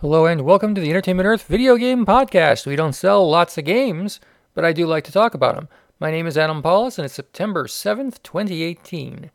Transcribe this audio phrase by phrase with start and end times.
[0.00, 2.66] Hello and welcome to the Entertainment Earth Video Game Podcast.
[2.66, 4.20] We don't sell lots of games,
[4.54, 5.66] but I do like to talk about them.
[5.98, 9.32] My name is Adam Pawlus and it's September 7th, 2018.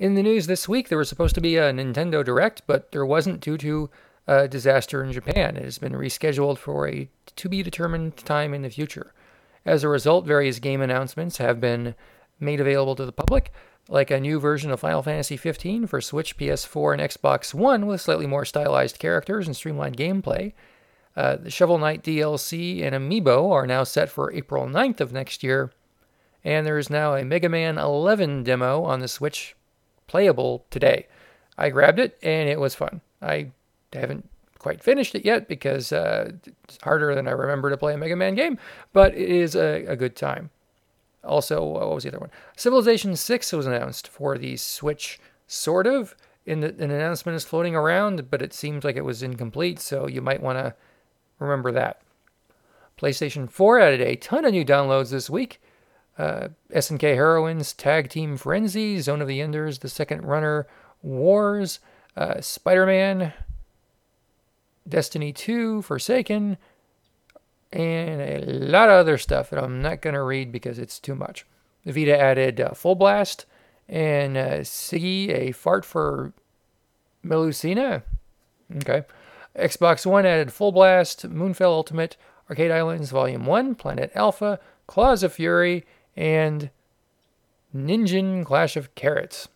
[0.00, 3.06] In the news this week, there was supposed to be a Nintendo Direct, but there
[3.06, 3.88] wasn't due to
[4.26, 5.56] a disaster in Japan.
[5.56, 9.14] It has been rescheduled for a to be determined time in the future.
[9.64, 11.94] As a result, various game announcements have been
[12.40, 13.52] made available to the public
[13.88, 18.00] like a new version of Final Fantasy XV for Switch, PS4, and Xbox One with
[18.00, 20.52] slightly more stylized characters and streamlined gameplay.
[21.16, 25.42] Uh, the Shovel Knight DLC and Amiibo are now set for April 9th of next
[25.42, 25.70] year,
[26.42, 29.54] and there is now a Mega Man 11 demo on the Switch
[30.06, 31.06] playable today.
[31.58, 33.02] I grabbed it and it was fun.
[33.20, 33.50] I
[33.92, 36.32] haven't quite finished it yet because uh,
[36.64, 38.58] it's harder than I remember to play a Mega Man game,
[38.92, 40.50] but it is a, a good time.
[41.24, 42.30] Also, what was the other one?
[42.56, 46.16] Civilization 6 was announced for the Switch, sort of.
[46.44, 50.20] In an announcement is floating around, but it seems like it was incomplete, so you
[50.20, 50.74] might want to
[51.38, 52.02] remember that.
[52.98, 55.60] PlayStation 4 added a ton of new downloads this week.
[56.18, 60.66] Uh, SNK Heroines, Tag Team Frenzy, Zone of the Enders, The Second Runner,
[61.02, 61.80] Mars,
[62.16, 63.32] uh, Spider Man,
[64.88, 66.58] Destiny 2, Forsaken,
[67.72, 71.14] and a lot of other stuff that I'm not going to read because it's too
[71.14, 71.46] much.
[71.84, 73.46] Vita added uh, Full Blast
[73.88, 76.32] and uh, Sigi, a fart for
[77.24, 78.02] Melusina.
[78.76, 79.04] Okay.
[79.56, 82.16] Xbox One added Full Blast, Moonfall Ultimate,
[82.48, 85.84] Arcade Islands Volume 1, Planet Alpha, Claws of Fury,
[86.16, 86.70] and
[87.74, 89.48] Ninja Clash of Carrots.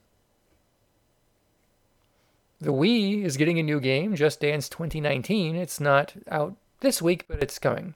[2.61, 5.57] The Wii is getting a new game, Just Dance 2019.
[5.57, 7.95] It's not out this week, but it's coming.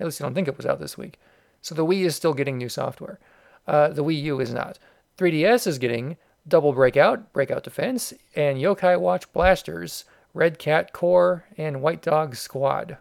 [0.00, 1.18] At least I don't think it was out this week.
[1.62, 3.18] So the Wii is still getting new software.
[3.66, 4.78] Uh, the Wii U is not.
[5.18, 11.80] 3DS is getting Double Breakout, Breakout Defense, and Yokai Watch Blasters, Red Cat Corps, and
[11.80, 12.98] White Dog Squad.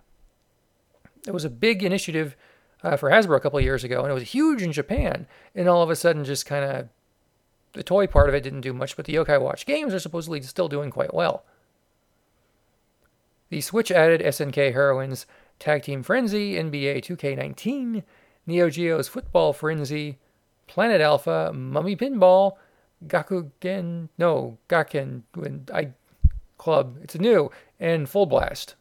[1.27, 2.35] It was a big initiative
[2.83, 5.27] uh, for Hasbro a couple years ago, and it was huge in Japan.
[5.55, 6.89] And all of a sudden, just kind of
[7.73, 10.41] the toy part of it didn't do much, but the Yokai Watch games are supposedly
[10.41, 11.43] still doing quite well.
[13.49, 15.25] The Switch added SNK Heroines
[15.59, 18.03] Tag Team Frenzy, NBA 2K19,
[18.45, 20.17] Neo Geo's Football Frenzy,
[20.67, 22.53] Planet Alpha, Mummy Pinball,
[23.07, 25.23] Gakugen, no, Gaken,
[25.73, 25.93] I
[26.57, 28.75] Club, it's new, and Full Blast.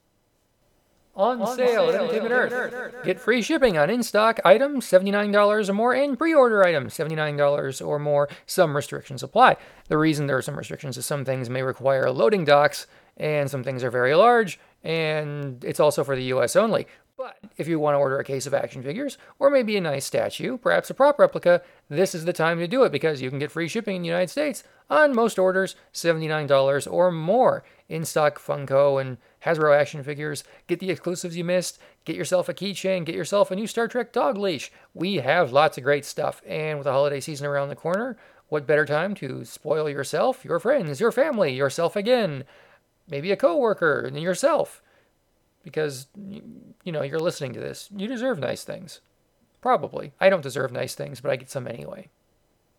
[1.14, 2.52] On, on sale, at Entertainment Earth.
[2.52, 3.04] Earth.
[3.04, 7.86] Get free shipping on in stock items, $79 or more, and pre order items, $79
[7.86, 8.28] or more.
[8.46, 9.56] Some restrictions apply.
[9.88, 13.62] The reason there are some restrictions is some things may require loading docks, and some
[13.62, 16.86] things are very large, and it's also for the US only.
[17.16, 20.04] But if you want to order a case of action figures, or maybe a nice
[20.04, 23.38] statue, perhaps a prop replica, this is the time to do it because you can
[23.38, 27.64] get free shipping in the United States on most orders $79 or more.
[27.88, 30.44] In stock Funko and Hasbro action figures.
[30.66, 31.78] Get the exclusives you missed.
[32.04, 33.04] Get yourself a keychain.
[33.04, 34.72] Get yourself a new Star Trek dog leash.
[34.94, 36.42] We have lots of great stuff.
[36.46, 38.16] And with the holiday season around the corner,
[38.48, 42.44] what better time to spoil yourself, your friends, your family, yourself again?
[43.08, 44.82] Maybe a coworker, and yourself.
[45.62, 47.88] Because, you know, you're listening to this.
[47.96, 49.00] You deserve nice things.
[49.60, 50.12] Probably.
[50.20, 52.08] I don't deserve nice things, but I get some anyway.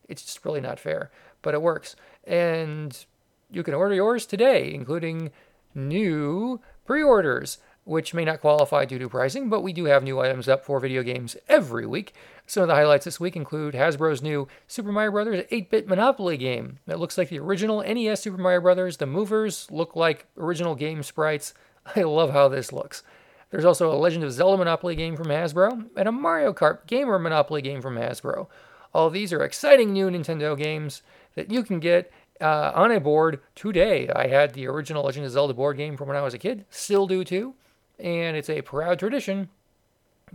[0.10, 1.12] It's just really not fair,
[1.42, 1.96] but it works.
[2.26, 3.06] And
[3.50, 5.32] you can order yours today, including
[5.74, 10.20] new pre orders which may not qualify due to pricing, but we do have new
[10.20, 12.14] items up for video games every week.
[12.48, 15.46] Some of the highlights this week include Hasbro's new Super Mario Bros.
[15.50, 18.98] 8 bit Monopoly game that looks like the original NES Super Mario Bros.
[18.98, 21.54] The movers look like original game sprites.
[21.96, 23.04] I love how this looks.
[23.50, 27.20] There's also a Legend of Zelda Monopoly game from Hasbro and a Mario Kart Gamer
[27.20, 28.48] Monopoly game from Hasbro.
[28.94, 31.02] All these are exciting new Nintendo games
[31.36, 32.12] that you can get
[32.42, 34.10] uh, on a board today.
[34.10, 36.66] I had the original Legend of Zelda board game from when I was a kid,
[36.70, 37.56] still do too
[38.00, 39.50] and it's a proud tradition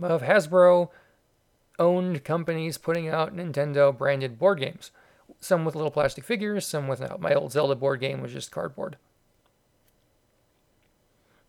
[0.01, 0.89] of Hasbro
[1.77, 4.91] owned companies putting out Nintendo branded board games.
[5.39, 7.21] Some with little plastic figures, some without.
[7.21, 8.97] My old Zelda board game was just cardboard.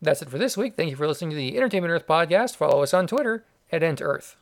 [0.03, 0.77] That's it for this week.
[0.77, 2.57] Thank you for listening to the Entertainment Earth podcast.
[2.57, 4.37] Follow us on Twitter at EntEarth.